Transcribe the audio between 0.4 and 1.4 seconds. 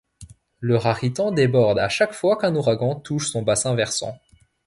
Le Raritan